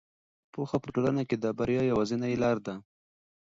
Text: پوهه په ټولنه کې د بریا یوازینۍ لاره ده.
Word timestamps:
پوهه 0.53 0.77
په 0.83 0.87
ټولنه 0.93 1.21
کې 1.29 1.35
د 1.39 1.45
بریا 1.57 1.81
یوازینۍ 1.91 2.33
لاره 2.43 2.61
ده. 2.67 2.75